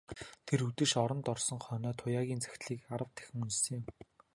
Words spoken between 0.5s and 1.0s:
үдэш